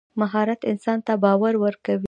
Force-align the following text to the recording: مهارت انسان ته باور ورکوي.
مهارت 0.19 0.61
انسان 0.71 0.97
ته 1.07 1.13
باور 1.23 1.53
ورکوي. 1.65 1.99